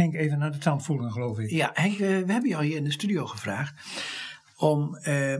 [0.00, 1.50] Henk even naar de tand voelen, geloof ik.
[1.50, 3.74] Ja, Henk, we hebben jou hier in de studio gevraagd
[4.56, 5.36] om uh,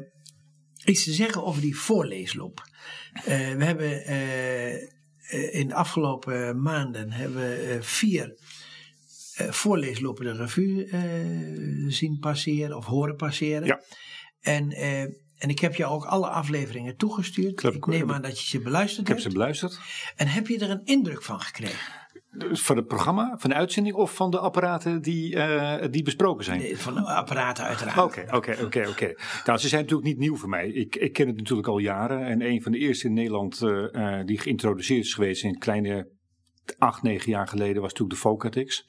[0.84, 2.68] iets te zeggen over die voorleesloop.
[3.16, 8.34] Uh, we hebben uh, in de afgelopen maanden hebben we vier
[9.34, 10.88] voorleeslopen de revue
[11.90, 13.66] zien passeren of horen passeren.
[13.66, 13.80] Ja.
[14.40, 14.72] En,
[15.38, 17.54] en ik heb jou ook alle afleveringen toegestuurd.
[17.54, 19.28] Klopt, ik neem aan dat je ze beluisterd Ik heb hebt.
[19.28, 19.80] ze beluisterd.
[20.16, 21.99] En heb je er een indruk van gekregen?
[22.38, 26.58] Van het programma, van de uitzending of van de apparaten die, uh, die besproken zijn?
[26.58, 27.98] Nee, van de apparaten uiteraard.
[27.98, 29.14] Oké, oké, oké, oké.
[29.44, 30.68] Nou, ze zijn natuurlijk niet nieuw voor mij.
[30.68, 32.26] Ik, ik ken het natuurlijk al jaren.
[32.26, 36.08] En een van de eerste in Nederland uh, uh, die geïntroduceerd is geweest in kleine
[36.78, 38.86] acht, negen jaar geleden was natuurlijk de Focatix.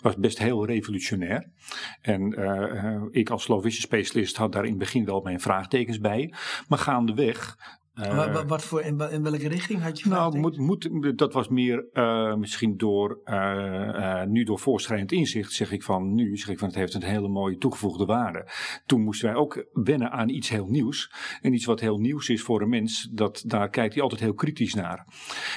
[0.00, 1.52] Was best heel revolutionair.
[2.00, 5.98] En uh, ik als slow vision specialist had daar in het begin wel mijn vraagtekens
[5.98, 6.34] bij.
[6.68, 7.56] Maar gaandeweg
[7.94, 11.88] wat, wat voor, in, in, welke richting had je Nou, moet, moet, dat was meer
[11.92, 16.68] uh, misschien door, uh, nu door voorschrijdend inzicht zeg ik van, nu zeg ik van
[16.68, 18.48] het heeft een hele mooie toegevoegde waarde.
[18.86, 21.12] Toen moesten wij ook wennen aan iets heel nieuws.
[21.40, 24.34] En iets wat heel nieuws is voor een mens, dat, daar kijkt hij altijd heel
[24.34, 25.06] kritisch naar.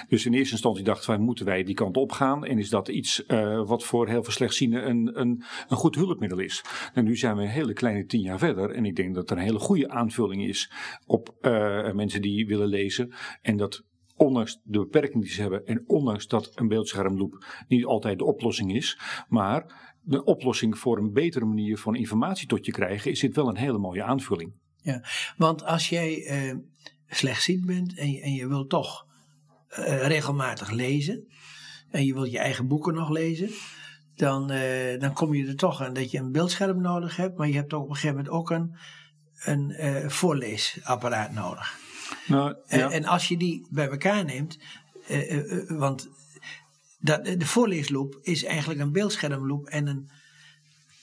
[0.08, 2.45] Dus in eerste instantie dachten wij, moeten wij die kant op gaan?
[2.45, 3.23] En is dat iets
[3.66, 6.64] wat voor heel veel slechtzienden een, een, een goed hulpmiddel is?
[6.94, 8.72] En nu zijn we een hele kleine tien jaar verder.
[8.72, 10.72] En ik denk dat er een hele goede aanvulling is
[11.06, 11.36] op
[11.94, 13.14] mensen die willen lezen.
[13.42, 13.84] En dat
[14.16, 18.75] ondanks de beperkingen die ze hebben en ondanks dat een beeldschermloop niet altijd de oplossing
[18.75, 23.36] is, maar de oplossing voor een betere manier van informatie tot je krijgen, is dit
[23.36, 24.62] wel een hele mooie aanvulling.
[24.81, 25.03] Ja,
[25.38, 26.56] want als jij uh,
[27.08, 29.06] slechtziend bent en je, en je wilt toch
[29.70, 31.28] uh, regelmatig lezen
[31.90, 33.50] en je wilt je eigen boeken nog lezen,
[34.16, 37.47] dan, uh, dan kom je er toch aan dat je een beeldscherm nodig hebt, maar
[37.47, 38.75] je hebt ook op een gegeven moment ook een,
[39.36, 41.83] een voorleesapparaat nodig.
[42.27, 42.91] Nou, ja.
[42.91, 44.57] en, als je die bij elkaar neemt,
[45.09, 46.09] uh, uh, want
[46.99, 50.09] dat, de voorleesloop is eigenlijk een beeldschermloop en een,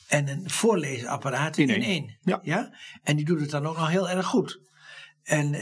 [0.08, 1.84] en een voorleesapparaat in, in één.
[1.84, 2.18] één.
[2.22, 2.40] Ja.
[2.42, 2.76] ja.
[3.02, 4.60] En die doet het dan ook nog heel erg goed.
[5.22, 5.54] En,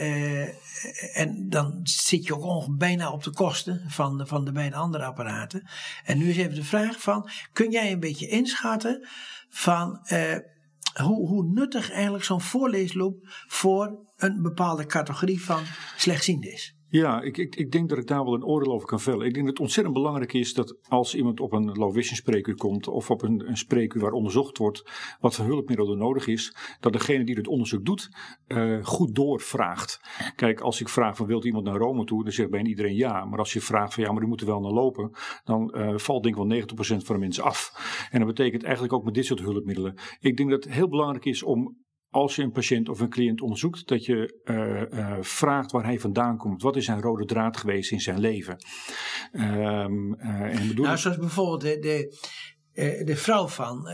[1.12, 4.76] en dan zit je ook ongeveer bijna op de kosten van de, van de beide
[4.76, 5.68] andere apparaten.
[6.04, 9.08] En nu is even de vraag van, kun jij een beetje inschatten
[9.48, 10.00] van
[11.02, 13.16] hoe, hoe nuttig eigenlijk zo'n voorleesloop
[13.46, 15.62] voor een bepaalde categorie van
[15.96, 16.77] slechtzienden is.
[16.90, 19.26] Ja, ik, ik, ik denk dat ik daar wel een oordeel over kan vellen.
[19.26, 22.54] Ik denk dat het ontzettend belangrijk is dat als iemand op een low vision spreekuur
[22.54, 24.90] komt of op een, een spreekuur waar onderzocht wordt
[25.20, 28.08] wat voor hulpmiddel er nodig is, dat degene die het onderzoek doet
[28.48, 30.00] uh, goed doorvraagt.
[30.36, 33.24] Kijk, als ik vraag van wilt iemand naar Rome toe, dan zegt bijna iedereen ja.
[33.24, 35.10] Maar als je vraagt van ja, maar die moeten wel naar lopen,
[35.44, 37.72] dan uh, valt denk ik wel 90% van de mensen af.
[38.10, 39.94] En dat betekent eigenlijk ook met dit soort hulpmiddelen.
[40.20, 41.76] Ik denk dat het heel belangrijk is om
[42.10, 46.00] als je een patiënt of een cliënt onderzoekt, dat je uh, uh, vraagt waar hij
[46.00, 46.62] vandaan komt.
[46.62, 48.56] Wat is zijn rode draad geweest in zijn leven?
[49.32, 50.84] Um, uh, en bedoel...
[50.84, 51.78] Nou, zoals bijvoorbeeld de,
[52.72, 53.88] de, de vrouw van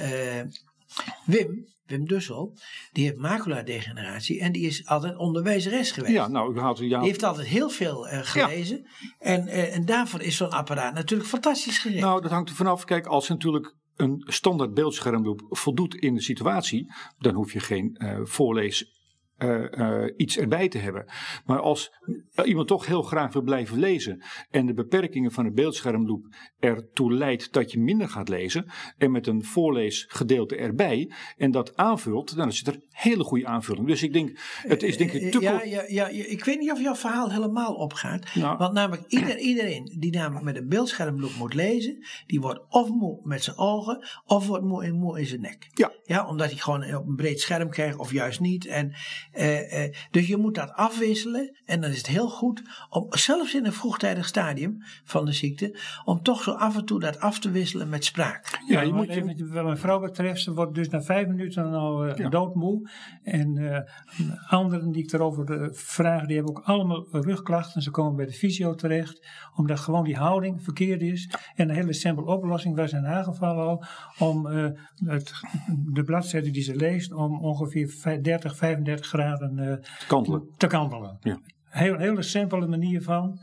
[1.25, 2.59] Wim, Wim Dussel,
[2.93, 6.13] die heeft maculadegeneratie en die is altijd onderwijzeres geweest.
[6.13, 6.99] Ja, nou, u had, ja.
[6.99, 9.19] Die heeft altijd heel veel gelezen ja.
[9.19, 12.03] en, en daarvoor is zo'n apparaat natuurlijk fantastisch gericht.
[12.03, 12.85] Nou, dat hangt er vanaf.
[12.85, 18.19] Kijk, als natuurlijk een standaard beeldschermloop voldoet in de situatie, dan hoef je geen uh,
[18.23, 18.94] voorlees.
[19.39, 21.05] Uh, uh, iets erbij te hebben.
[21.45, 21.93] Maar als
[22.45, 26.27] iemand toch heel graag wil blijven lezen en de beperkingen van de beeldschermloop
[26.59, 28.67] ertoe leidt dat je minder gaat lezen
[28.99, 33.47] en met een voorleesgedeelte erbij en dat aanvult, dan is het er een hele goede
[33.47, 33.87] aanvulling.
[33.87, 36.81] Dus ik denk, het is denk ik te ja, ja, ja, ik weet niet of
[36.81, 38.35] jouw verhaal helemaal opgaat.
[38.35, 38.57] Nou.
[38.57, 43.21] Want namelijk ieder, iedereen die namelijk met een beeldschermloop moet lezen, die wordt of moe
[43.23, 45.69] met zijn ogen of wordt moe in, moe in zijn nek.
[45.75, 45.93] Ja.
[46.05, 46.29] ja.
[46.29, 48.67] Omdat hij gewoon op een breed scherm krijgt of juist niet.
[48.67, 48.95] En,
[49.37, 53.55] uh, uh, dus je moet dat afwisselen en dan is het heel goed om, zelfs
[53.55, 57.39] in een vroegtijdig stadium van de ziekte, om toch zo af en toe dat af
[57.39, 58.61] te wisselen met spraak.
[58.69, 62.07] Ja, je moet even, wat mijn vrouw betreft, ze wordt dus na vijf minuten al
[62.07, 62.29] uh, ja.
[62.29, 62.91] doodmoe.
[63.23, 63.79] En uh,
[64.49, 67.83] anderen die ik erover uh, vraag, die hebben ook allemaal rugklachten.
[67.83, 71.31] Ze komen bij de fysio terecht, omdat gewoon die houding verkeerd is.
[71.55, 73.85] En een hele simpele oplossing was in haar geval al
[74.19, 75.33] om het,
[75.69, 80.49] de bladzijde die ze leest, om ongeveer 30, 35 graden te kantelen.
[80.57, 81.19] Te kantelen.
[81.21, 81.39] Ja.
[81.69, 83.39] Heel, hele simpele manier van.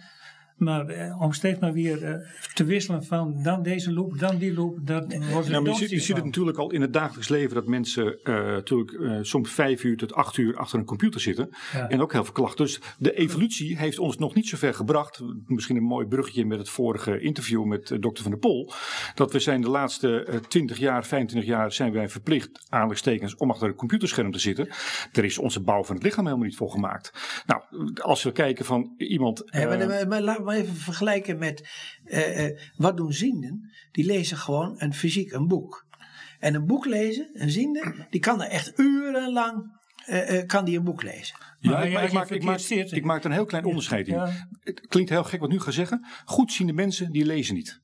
[0.61, 2.15] Maar eh, om steeds maar weer eh,
[2.53, 5.99] te wisselen van dan deze loop, dan die loop, dat wordt maar je, ziet, je
[5.99, 9.83] ziet het natuurlijk al in het dagelijks leven dat mensen uh, natuurlijk uh, soms vijf
[9.83, 11.49] uur tot acht uur achter een computer zitten.
[11.73, 11.89] Ja.
[11.89, 12.65] En ook heel veel klachten.
[12.65, 15.21] Dus de evolutie heeft ons nog niet zo ver gebracht.
[15.45, 18.71] Misschien een mooi bruggetje met het vorige interview met uh, dokter Van der Pol.
[19.15, 23.67] Dat we zijn de laatste 20 jaar, 25 jaar zijn wij verplicht aanleidingstekens om achter
[23.67, 24.67] een computerscherm te zitten.
[25.11, 27.13] Er is onze bouw van het lichaam helemaal niet voor gemaakt.
[27.45, 27.61] Nou,
[28.01, 29.43] als we kijken van iemand.
[29.45, 31.69] Ja, maar, maar, maar, maar even vergelijken met
[32.03, 33.71] eh, eh, wat doen zienden?
[33.91, 35.87] Die lezen gewoon een fysiek een boek.
[36.39, 40.83] En een boek lezen, een ziende, die kan er echt urenlang eh, kan die een
[40.83, 41.35] boek lezen.
[41.59, 42.97] Ja, Maar ik, ja, maak, ik, maak, ik, maak, verkeerd zit.
[42.97, 44.13] ik maak er een heel klein onderscheid in.
[44.13, 44.47] Ja.
[44.59, 46.05] Het klinkt heel gek wat nu ga zeggen.
[46.25, 47.81] Goedziende mensen, die lezen niet.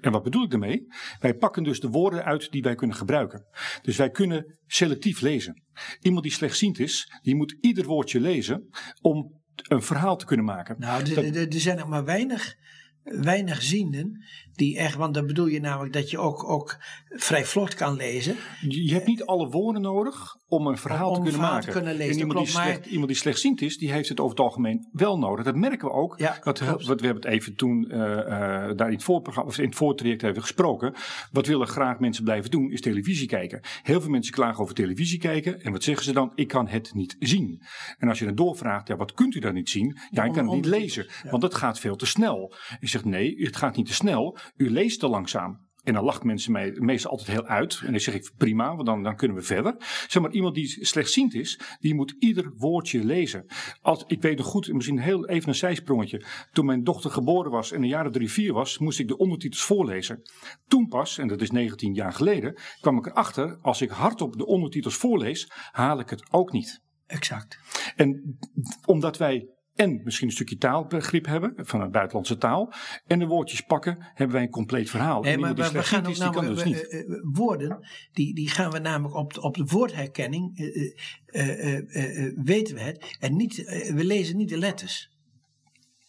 [0.00, 0.86] En wat bedoel ik daarmee?
[1.20, 3.46] Wij pakken dus de woorden uit die wij kunnen gebruiken.
[3.82, 5.62] Dus wij kunnen selectief lezen.
[6.00, 8.68] Iemand die slechtziend is, die moet ieder woordje lezen
[9.00, 10.76] om een verhaal te kunnen maken.
[10.78, 11.24] Nou, er-
[11.60, 12.56] zijn nog maar weinig,
[13.02, 14.22] weinig zienden
[14.56, 16.76] die echt, want dan bedoel je namelijk dat je ook, ook
[17.08, 18.36] vrij vlot kan lezen.
[18.68, 21.72] Je hebt niet alle woorden nodig om een verhaal Om te kunnen verhaal maken.
[21.72, 23.92] te kunnen lezen, en dat iemand, die klopt, maar- slecht, iemand die slechtziend is, die
[23.92, 25.44] heeft het over het algemeen wel nodig.
[25.44, 26.18] Dat merken we ook.
[26.18, 29.64] Ja, wat, we hebben het even toen eh, eh, daar in het, voorprogramma, of in
[29.64, 30.94] het voortraject hebben gesproken.
[31.32, 33.60] Wat willen graag mensen blijven doen, is televisie kijken.
[33.82, 35.60] Heel veel mensen klagen over televisie kijken.
[35.60, 36.32] En wat zeggen ze dan?
[36.34, 37.62] Ik kan het niet zien.
[37.98, 39.98] En als je dan doorvraagt, ja, wat kunt u dan niet zien?
[40.10, 42.54] Ja, ik kan het niet lezen, want het gaat veel te snel.
[42.80, 44.38] Je zegt nee, het gaat niet te snel.
[44.56, 45.64] U leest te langzaam.
[45.84, 47.80] En dan lacht mensen mij meestal altijd heel uit.
[47.84, 49.74] En dan zeg ik prima, want dan, dan kunnen we verder.
[50.08, 53.46] Zeg maar, iemand die slechtziend is, die moet ieder woordje lezen.
[53.80, 56.24] Als, ik weet nog goed, misschien heel even een zijsprongetje.
[56.52, 59.16] Toen mijn dochter geboren was en een jaar of drie, vier was, moest ik de
[59.16, 60.22] ondertitels voorlezen.
[60.66, 64.46] Toen pas, en dat is 19 jaar geleden, kwam ik erachter, als ik hardop de
[64.46, 66.82] ondertitels voorlees, haal ik het ook niet.
[67.06, 67.58] Exact.
[67.96, 68.38] En
[68.84, 72.72] omdat wij en misschien een stukje taalbegrip hebben van een buitenlandse taal.
[73.06, 75.22] En de woordjes pakken, hebben wij een compleet verhaal.
[75.22, 76.88] Nee, en maar we, gaan ook is, die kan namelijk dus niet.
[76.88, 81.50] eh, eh, woorden, die, die gaan we namelijk op de, op de woordherkenning, eh, eh,
[81.50, 83.16] eh, eh, eh, weten we het.
[83.20, 85.12] En niet, eh, we lezen niet de letters.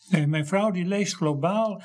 [0.09, 1.81] Nee, mijn vrouw die leest globaal,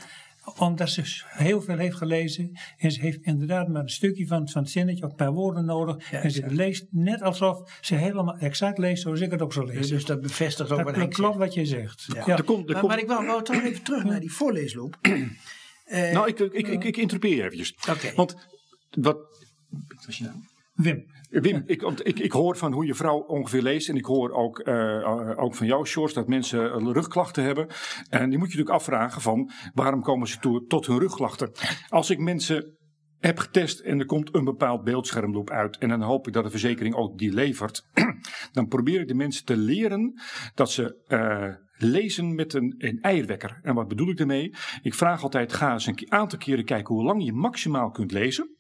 [0.59, 2.59] omdat ze heel veel heeft gelezen.
[2.77, 5.65] En ze heeft inderdaad maar een stukje van, van het zinnetje, of een paar woorden
[5.65, 6.11] nodig.
[6.11, 9.67] Ja, en ze leest net alsof ze helemaal exact leest zoals ik het ook zou
[9.67, 9.95] Dus, lezen.
[9.95, 12.05] dus dat bevestigt ook dat wat klopt, Henk klopt wat je zegt.
[12.15, 12.23] Ja.
[12.27, 12.37] Ja.
[12.37, 14.99] Er komt, er Maar, komt, maar ik wou, wou toch even terug naar die voorleesloop.
[15.85, 17.75] Eh, nou, ik, ik, ik, ik interrupeer eventjes.
[17.89, 18.13] Oké.
[18.15, 18.35] Want
[18.91, 19.17] wat...
[19.69, 20.49] Wat was je naam?
[20.75, 23.89] Wim, Wim, ik, ik, ik hoor van hoe je vrouw ongeveer leest.
[23.89, 27.67] En ik hoor ook, eh, eh, ook van jou, Sjors, dat mensen eh, rugklachten hebben.
[28.09, 31.53] En die moet je natuurlijk afvragen van waarom komen ze toe, tot hun rugklachten.
[31.89, 32.79] Als ik mensen
[33.19, 35.79] heb getest en er komt een bepaald beeldschermloop uit.
[35.79, 37.87] En dan hoop ik dat de verzekering ook die levert.
[38.53, 40.21] dan probeer ik de mensen te leren
[40.55, 40.99] dat ze
[41.77, 43.59] lezen met een, een eierwekker.
[43.63, 44.55] En wat bedoel ik daarmee?
[44.83, 48.59] Ik vraag altijd, ga eens een aantal keren kijken hoe lang je maximaal kunt lezen.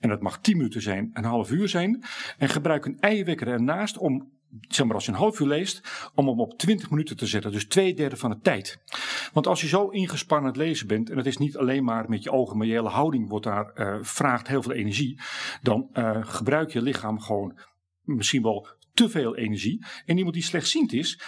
[0.00, 2.04] En dat mag 10 minuten zijn, een half uur zijn.
[2.38, 4.32] En gebruik een eierwekker ernaast om,
[4.68, 7.52] zeg maar als je een half uur leest, om hem op 20 minuten te zetten.
[7.52, 8.82] Dus twee derde van de tijd.
[9.32, 12.08] Want als je zo ingespannen aan het lezen bent, en het is niet alleen maar
[12.08, 15.20] met je ogen, maar je hele houding wordt daar, eh, vraagt heel veel energie.
[15.62, 17.58] Dan eh, gebruik je lichaam gewoon
[18.02, 19.84] misschien wel te veel energie.
[20.04, 21.20] En iemand die slechtziend is,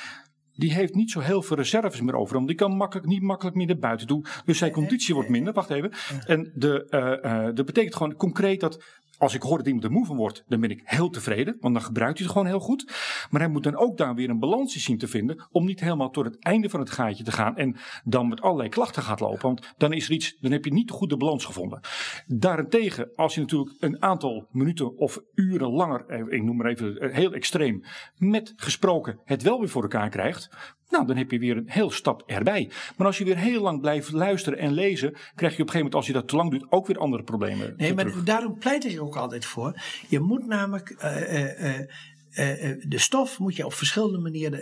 [0.55, 2.47] die heeft niet zo heel veel reserves meer over hem.
[2.47, 4.25] Die kan makkelijk, niet makkelijk meer naar buiten toe.
[4.45, 5.53] Dus zijn conditie wordt minder.
[5.53, 5.93] Wacht even.
[6.27, 8.83] En de, eh, eh, dat betekent gewoon concreet dat
[9.21, 11.57] als ik hoor dat iemand er moe van wordt, dan ben ik heel tevreden.
[11.61, 12.93] Want dan gebruikt hij het gewoon heel goed.
[13.31, 15.49] Maar hij moet dan ook daar weer een balans in zien te vinden.
[15.51, 17.57] Om niet helemaal tot het einde van het gaatje te gaan.
[17.57, 19.41] En dan met allerlei klachten gaat lopen.
[19.41, 21.81] Want dan is er iets, dan heb je niet de goede balans gevonden.
[22.27, 26.99] Daarentegen, als je natuurlijk een aantal minuten of uren langer, eh, ik noem maar even
[26.99, 27.85] eh, heel extreem,
[28.17, 30.51] met gesproken het wel weer voor elkaar krijgt.
[30.91, 32.71] Nou, dan heb je weer een heel stap erbij.
[32.97, 35.77] Maar als je weer heel lang blijft luisteren en lezen, krijg je op een gegeven
[35.77, 37.75] moment, als je dat te lang doet, ook weer andere problemen.
[37.77, 38.25] Nee, maar terug.
[38.25, 39.81] daarom pleit ik er ook altijd voor.
[40.09, 41.89] Je moet namelijk eh, eh,
[42.31, 44.61] eh, de stof moet je op verschillende manieren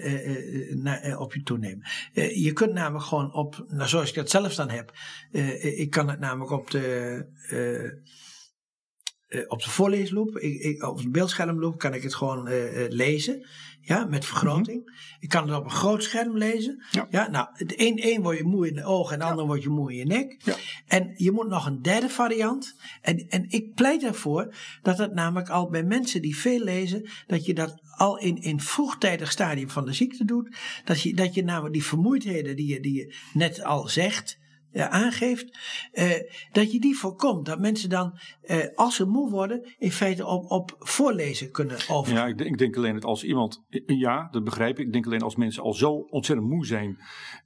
[0.83, 1.87] na- op je toenemen.
[2.35, 4.93] Je kunt namelijk gewoon op, nou, zoals ik dat zelf dan heb,
[5.61, 7.25] ik kan het namelijk op de,
[9.29, 12.91] eh, op de voorleesloop, ik, ik, op een beeldschermloop kan ik het gewoon eh, eh,
[12.91, 13.47] lezen.
[13.81, 15.07] Ja, met vergroting.
[15.21, 16.83] Ik kan het op een groot scherm lezen.
[16.91, 17.07] Ja.
[17.11, 19.63] Ja, nou, de een, één word je moe in de ogen en de ander word
[19.63, 20.37] je moe in je nek.
[20.45, 20.57] Ja.
[20.87, 22.77] En je moet nog een derde variant.
[23.03, 27.47] En, en ik pleit ervoor dat het namelijk al bij mensen die veel lezen, dat
[27.47, 30.57] je dat al in in vroegtijdig stadium van de ziekte doet.
[30.85, 34.39] Dat je, dat je namelijk die vermoeidheden die je, die je net al zegt,
[34.73, 35.59] aangeeft,
[35.93, 36.11] eh,
[36.53, 37.47] dat je die voorkomt.
[37.47, 42.23] Dat mensen dan, eh, als ze moe worden, in feite op, op voorlezen kunnen overgaan.
[42.23, 44.87] Ja, ik denk, ik denk alleen dat als iemand, ja, dat begrijp ik.
[44.87, 46.99] Ik denk alleen als mensen al zo ontzettend moe zijn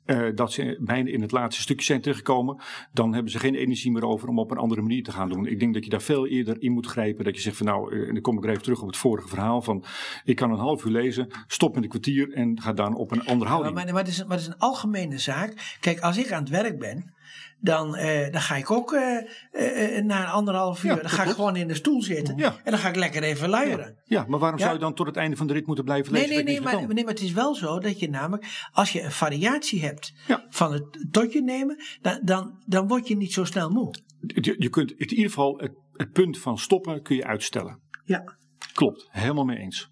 [0.05, 2.63] eh, dat ze bijna in het laatste stukje zijn terechtgekomen,
[2.93, 5.47] dan hebben ze geen energie meer over om op een andere manier te gaan doen.
[5.47, 7.25] Ik denk dat je daar veel eerder in moet grijpen.
[7.25, 8.97] Dat je zegt van nou, eh, en dan kom ik er even terug op het
[8.97, 9.85] vorige verhaal van,
[10.25, 13.21] ik kan een half uur lezen, stop met een kwartier en ga dan op een
[13.21, 13.75] andere Maar, houding.
[13.75, 15.77] maar, maar, het is, maar het is een algemene zaak.
[15.81, 17.12] Kijk, als ik aan het werk ben
[17.61, 21.31] dan, eh, dan ga ik ook eh, na een anderhalf uur, Ja, dan ga ik
[21.31, 22.37] gewoon in de stoel zitten.
[22.37, 22.57] Ja.
[22.65, 24.01] En dan ga ik lekker even luieren.
[24.05, 24.65] Ja, maar waarom Ja.
[24.65, 26.29] zou je dan tot het einde van de rit moeten blijven lezen?
[26.29, 29.13] nee, nee maar, nee, maar het is wel zo dat je namelijk, als je een
[29.13, 30.47] variatie hebt Ja.
[30.49, 33.95] van het totje nemen, dan, dan, dan word je niet zo snel moe.
[34.27, 37.81] Je, je kunt in ieder geval het, het punt van stoppen kun je uitstellen.
[38.05, 38.37] Ja.
[38.73, 39.91] Klopt, helemaal mee eens.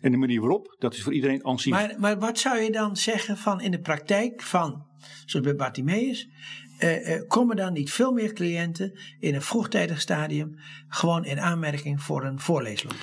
[0.00, 1.86] En de manier waarop, dat is voor iedereen aanzienlijk.
[1.90, 4.86] Maar, maar wat zou je dan zeggen van in de praktijk van,
[5.24, 6.28] zoals bij Bartimeus,
[6.82, 10.58] eh, eh, komen dan niet veel meer cliënten in een vroegtijdig stadium
[10.88, 12.96] gewoon in aanmerking voor een voorleesloop?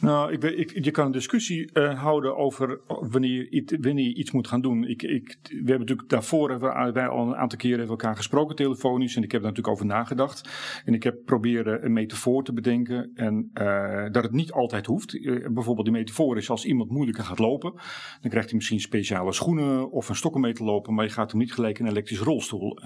[0.00, 4.30] Nou, ik ik, je kan een discussie eh, houden over wanneer je, iets- wanneer iets
[4.30, 4.84] moet gaan doen.
[4.84, 8.56] Ik, ik, we hebben natuurlijk daarvoor hebben wij- al een aantal keren hebben elkaar gesproken
[8.56, 9.16] telefonisch.
[9.16, 10.48] En ik heb daar natuurlijk over nagedacht.
[10.84, 13.10] En ik heb proberen een metafoor te bedenken.
[13.14, 15.14] En eh, dat het niet altijd hoeft.
[15.26, 17.72] Eh, bijvoorbeeld die metafoor is als iemand moeilijker gaat lopen.
[18.20, 20.94] Dan krijgt hij misschien speciale schoenen of een stok om mee te lopen.
[20.94, 22.78] Maar je gaat hem niet gelijk een elektrische rolstoel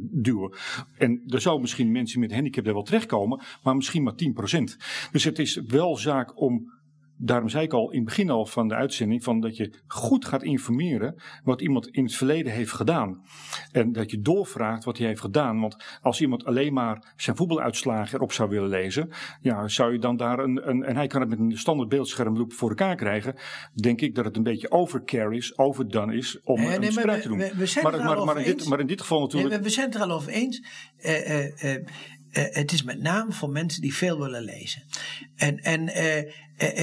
[0.00, 0.52] duwen.
[0.98, 3.40] En er zou misschien mensen met handicap daar wel terechtkomen.
[3.62, 4.76] Maar misschien maar 10%.
[5.12, 6.74] Dus het is wel zaak om,
[7.18, 10.24] daarom zei ik al in het begin al van de uitzending, van dat je goed
[10.24, 13.22] gaat informeren wat iemand in het verleden heeft gedaan.
[13.72, 15.60] En dat je doorvraagt wat hij heeft gedaan.
[15.60, 19.10] Want als iemand alleen maar zijn voetbaluitslagen erop zou willen lezen,
[19.40, 22.52] ja, zou je dan daar een, een en hij kan het met een standaard beeldschermloop
[22.52, 23.34] voor elkaar krijgen,
[23.74, 27.20] denk ik dat het een beetje overcarry is, overdone is om Nee, een nee, we-
[27.20, 27.38] te doen.
[27.38, 29.54] we- maar, maar, maar, in dit, maar in dit geval natuurlijk.
[29.56, 30.62] we, we zijn het er al over eens.
[30.96, 31.84] Eh, eh, eh,
[32.42, 34.82] het is met name voor mensen die veel willen lezen.
[35.36, 36.32] En, en eh, eh, eh,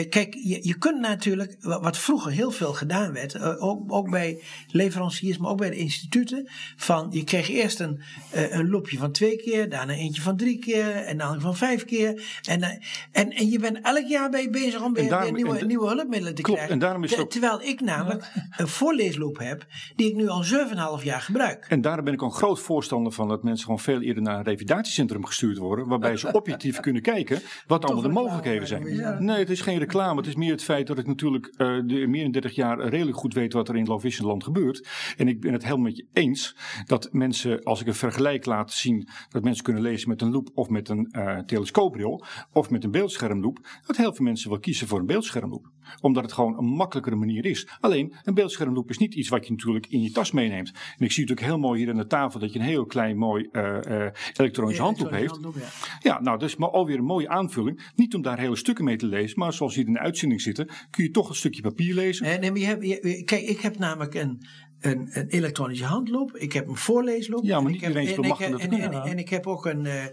[0.10, 4.10] kijk, je, je kunt natuurlijk, wa- wat vroeger heel veel gedaan werd, eh, ook, ook
[4.10, 8.02] bij leveranciers, maar ook bij de instituten, van je kreeg eerst een,
[8.32, 11.86] eh, een loopje van twee keer, daarna eentje van drie keer en dan van vijf
[11.86, 12.40] keer.
[12.50, 12.70] En, eh,
[13.12, 15.88] en, en je bent elk jaar bij bezig om weer, daarom- weer nieuwe, de- nieuwe
[15.88, 16.74] hulpmiddelen te Klopt, krijgen.
[16.80, 19.66] en daarom is ook- Terwijl ik namelijk een voorleesloop heb,
[19.96, 21.66] die ik nu al 7,5 jaar gebruik.
[21.70, 24.38] En daarom ben ik ook een groot voorstander van dat mensen gewoon veel eerder naar
[24.38, 25.88] een revalidatiecentrum gestuurd worden.
[25.88, 29.24] Waarbij ze objectief kunnen kijken wat allemaal de mogelijkheden zijn.
[29.26, 30.18] Nee, het is geen reclame.
[30.18, 33.18] Het is meer het feit dat ik natuurlijk eh, de, meer dan 30 jaar redelijk
[33.18, 34.88] goed weet wat er in Lovisenland gebeurt.
[35.18, 36.56] En ik ben het helemaal met je eens
[36.86, 40.50] dat mensen, als ik een vergelijk laat zien, dat mensen kunnen lezen met een loop
[40.54, 43.68] of met een eh, telescoopbril of met een beeldschermloop.
[43.86, 45.72] Dat heel veel mensen wel kiezen voor een beeldschermloop.
[46.02, 47.68] Omdat het gewoon een makkelijkere manier is.
[47.80, 50.72] Alleen, een beeldschermloop is niet iets wat je natuurlijk in je tas meeneemt.
[50.72, 53.18] En ik zie natuurlijk heel mooi hier aan de tafel dat je een heel klein
[53.18, 55.32] mooi eh, elektronische handloop heeft.
[55.32, 55.68] Handloop, ja.
[56.00, 57.92] Ja, nou, dat is maar alweer een mooie aanvulling.
[57.96, 60.70] Niet om daar hele stukken mee te lezen, maar zoals hier in de uitzending zitten,
[60.90, 62.26] kun je toch een stukje papier lezen.
[62.26, 64.48] Nee, nee, maar je hebt, je- kijk, ik heb namelijk een,
[64.80, 66.36] een, een elektronische handloop.
[66.38, 67.44] Ik heb een voorleesloop.
[67.44, 69.66] Ja, maar en niet iedereen is en bemachtigd en, en, en, en ik heb ook
[69.66, 70.12] een, eh, eh,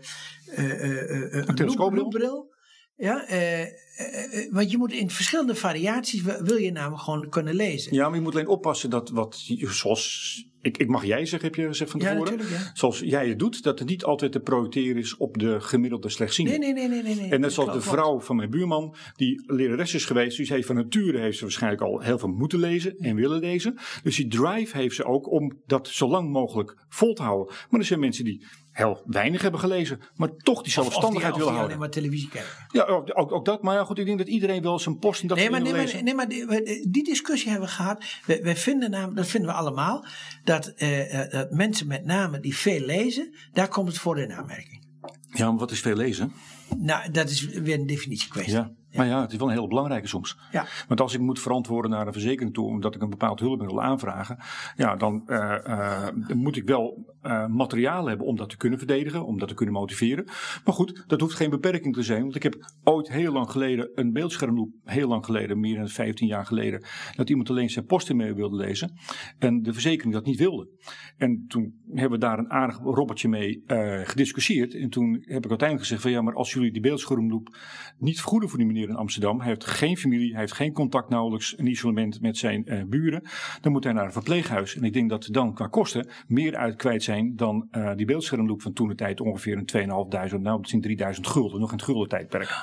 [0.56, 2.48] eh, eh, een telescoopbril?
[2.96, 7.28] Ja, eh, eh, eh, want je moet in verschillende variaties, wil wil je namelijk gewoon
[7.28, 7.94] kunnen lezen.
[7.94, 11.54] Ja, maar je moet alleen oppassen dat wat, zoals ik, ik mag jij zeggen, heb
[11.54, 12.38] je gezegd van tevoren.
[12.38, 12.70] ja.
[12.74, 16.50] Zoals jij het doet, dat het niet altijd te projecteren is op de gemiddelde slechtziende.
[16.50, 17.02] Nee, nee, nee, nee.
[17.02, 17.30] nee, nee.
[17.30, 20.36] En net zoals de vrouw van mijn buurman, die lerares is geweest.
[20.36, 23.78] Dus heeft van nature heeft ze waarschijnlijk al heel veel moeten lezen en willen lezen.
[24.02, 27.54] Dus die drive heeft ze ook om dat zo lang mogelijk vol te houden.
[27.70, 31.66] Maar er zijn mensen die heel weinig hebben gelezen, maar toch die zelfstandigheid willen houden.
[31.68, 32.50] alleen maar televisie kijken.
[32.72, 33.62] Ja, ook, ook, dat.
[33.62, 35.72] Maar ja, goed, ik denk dat iedereen wel zijn post in dat Nee, maar, nee,
[35.72, 38.04] maar, nee, maar die, discussie hebben we gehad.
[38.26, 40.04] We, we vinden namelijk, dat vinden we allemaal,
[40.44, 44.32] dat, eh, eh, dat mensen met name die veel lezen, daar komt het voor in
[44.32, 44.88] aanmerking.
[45.26, 46.32] Ja, maar wat is veel lezen?
[46.76, 48.54] Nou, dat is weer een definitiekwestie.
[48.54, 48.72] Ja.
[48.96, 50.38] Maar ja, het is wel een heel belangrijke soms.
[50.52, 50.66] Ja.
[50.88, 53.86] Want als ik moet verantwoorden naar een verzekering toe, omdat ik een bepaald hulpmiddel wil
[53.86, 54.38] aanvragen,
[54.76, 59.26] ja, dan eh, eh, moet ik wel eh, materiaal hebben om dat te kunnen verdedigen,
[59.26, 60.24] om dat te kunnen motiveren.
[60.64, 62.54] Maar goed, dat hoeft geen beperking te zijn, want ik heb
[62.84, 66.84] ooit heel lang geleden een beeldschermloop, heel lang geleden, meer dan 15 jaar geleden,
[67.16, 68.92] dat iemand alleen zijn post mee wilde lezen
[69.38, 70.68] en de verzekering dat niet wilde.
[71.16, 73.62] En toen hebben we daar een aardig robbertje mee
[74.04, 74.74] gediscussieerd.
[74.74, 77.56] En toen heb ik uiteindelijk gezegd van ja, maar als jullie die beeldschermloop
[77.98, 81.08] niet vergoeden voor die meneer in Amsterdam, hij heeft geen familie, hij heeft geen contact
[81.08, 83.22] nauwelijks, een isolement met zijn eh, buren,
[83.60, 84.76] dan moet hij naar een verpleeghuis.
[84.76, 88.62] En ik denk dat dan qua kosten meer uit kwijt zijn dan eh, die beeldschermloop
[88.62, 92.08] van toen de tijd ongeveer een 2500, nou misschien 3000 gulden, nog in het gulden
[92.08, 92.54] tijdperk.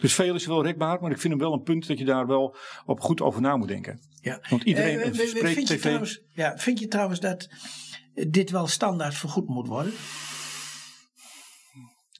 [0.00, 2.26] Dus veel is wel rekbaar, maar ik vind hem wel een punt dat je daar
[2.26, 4.00] wel op goed over na moet denken.
[4.20, 4.40] Ja.
[4.50, 5.80] Want iedereen Eh, we- spreekt vind, je tv.
[5.80, 7.48] trouwens, ja, vind je trouwens dat
[8.28, 9.92] dit wel standaard vergoed moet worden?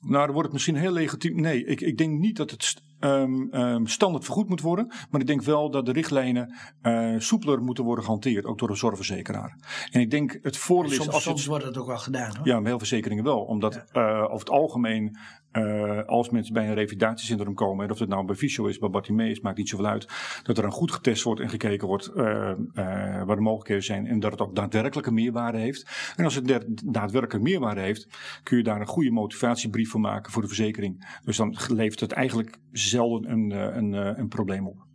[0.01, 1.41] Nou, dan wordt het misschien heel legitiem.
[1.41, 4.87] Nee, ik, ik denk niet dat het ehm, ehm, standaard vergoed moet worden.
[5.09, 8.45] Maar ik denk wel dat de richtlijnen eh, soepeler moeten worden gehanteerd.
[8.45, 9.57] Ook door de zorgverzekeraar.
[9.91, 12.47] En ik denk het voordeel is Soms, als het wordt het ook wel gedaan hoor.
[12.47, 13.39] Ja, met heel verzekeringen wel.
[13.39, 15.17] Omdat eh, over het algemeen
[15.51, 18.89] eh, als mensen bij een revalidatiecentrum komen, en of het nou bij Visio is, bij
[18.89, 20.07] Bartimeus, maakt niet zoveel uit,
[20.43, 24.31] dat er dan goed getest wordt en gekeken wordt waar de mogelijkheden zijn en dat
[24.31, 26.13] het ook daadwerkelijk een meerwaarde heeft.
[26.15, 28.07] En als het daadwerkelijk meerwaarde heeft,
[28.43, 31.19] kun je daar een goede motivatiebrief voor maken voor de verzekering.
[31.23, 34.87] Dus dan levert het eigenlijk zelden een, een, een probleem op.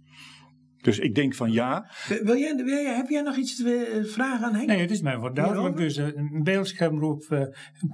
[0.82, 1.90] Dus ik denk van ja.
[2.08, 4.66] Wil jij, wil jij, heb jij nog iets te vragen aan Henk?
[4.66, 5.76] Nee, het is mij wat duidelijk.
[5.76, 7.42] Dus een beeldschermroep uh,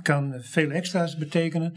[0.03, 1.73] kan veel extra's betekenen.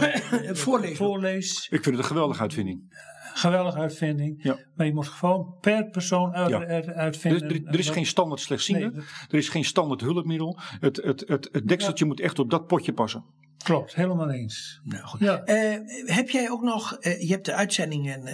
[0.64, 0.96] Voorlees.
[0.96, 1.68] Voorlees.
[1.70, 3.04] Ik vind het een geweldige uitvinding.
[3.34, 4.42] Geweldige uitvinding.
[4.42, 4.58] Ja.
[4.74, 6.92] Maar je moet gewoon per persoon uit, ja.
[6.94, 7.48] uitvinden.
[7.48, 8.90] Er, er, is geen standaard slechtziende.
[8.90, 10.58] Nee, Er is geen standaard hulpmiddel.
[10.80, 13.24] Het, het, het, het dekseltje moet echt op dat potje passen.
[13.66, 14.80] Klopt, helemaal eens.
[14.84, 15.20] Nou, goed.
[15.20, 15.48] Ja.
[15.48, 18.32] Uh, heb jij ook nog, uh, je hebt de uitzendingen uh,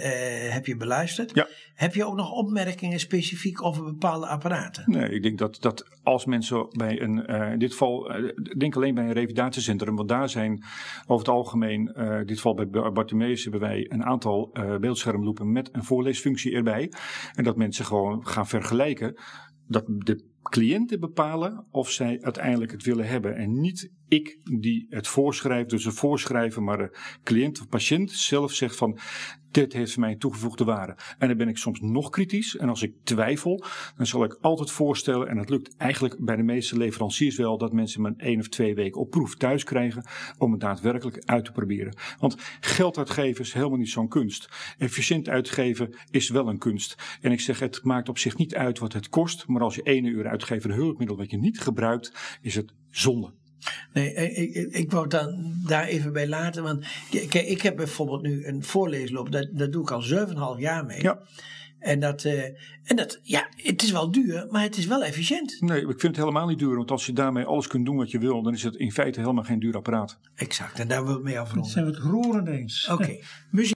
[0.53, 1.35] heb je beluisterd.
[1.35, 1.47] Ja.
[1.73, 4.83] Heb je ook nog opmerkingen specifiek over bepaalde apparaten?
[4.87, 8.11] Nee, ik denk dat, dat als mensen bij een, in dit geval,
[8.57, 10.63] denk alleen bij een revalidatiecentrum, want daar zijn
[11.01, 15.83] over het algemeen, in dit geval bij Bartimeus hebben wij een aantal beeldschermloepen met een
[15.83, 16.91] voorleesfunctie erbij.
[17.33, 19.21] En dat mensen gewoon gaan vergelijken
[19.67, 23.35] dat de cliënten bepalen of zij uiteindelijk het willen hebben.
[23.35, 28.51] En niet ik die het voorschrijf, dus het voorschrijven, maar de cliënt of patiënt zelf
[28.53, 28.99] zegt van
[29.51, 30.95] dit heeft mij een toegevoegde waarde.
[31.17, 32.57] En dan ben ik soms nog kritisch.
[32.57, 33.63] En als ik twijfel,
[33.95, 37.73] dan zal ik altijd voorstellen, en het lukt eigenlijk bij de meeste leveranciers wel, dat
[37.73, 40.05] mensen me een één of twee weken op proef thuis krijgen
[40.37, 41.95] om het daadwerkelijk uit te proberen.
[42.19, 44.75] Want geld uitgeven is helemaal niet zo'n kunst.
[44.77, 47.17] Efficiënt uitgeven is wel een kunst.
[47.21, 49.81] En ik zeg, het maakt op zich niet uit wat het kost, maar als je
[49.81, 53.33] ene uur uitgeeft een hulpmiddel wat je niet gebruikt, is het zonde.
[53.93, 56.63] Nee, ik, ik, ik wou dan daar even bij laten.
[56.63, 59.31] Want kijk, ik heb bijvoorbeeld nu een voorleesloop.
[59.31, 61.01] Dat, dat doe ik al 7,5 jaar mee.
[61.01, 61.19] Ja.
[61.83, 62.43] En dat, uh,
[62.83, 65.61] en dat, ja, het is wel duur, maar het is wel efficiënt.
[65.61, 66.75] Nee, ik vind het helemaal niet duur.
[66.75, 69.19] Want als je daarmee alles kunt doen wat je wil, dan is het in feite
[69.19, 70.19] helemaal geen duur apparaat.
[70.35, 71.63] Exact, en daar wil ik mee afronden.
[71.63, 72.87] Dat zijn we het roerend eens.
[72.91, 73.23] Oké, okay.
[73.51, 73.71] muziek.